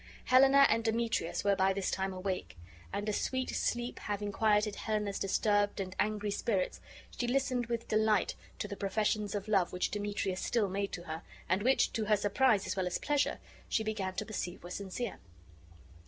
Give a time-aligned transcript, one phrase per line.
[0.25, 2.57] Helena and Demetrius were by this time awake;
[2.91, 6.81] and a sweet sleep having quieted Helena's disturbed and angry spirits,
[7.15, 11.21] she listened with delight to the professions of love which Demetrius still made to her,
[11.47, 13.37] and which, to her surprise as well as pleasure,
[13.69, 15.19] she began to perceive were sincere.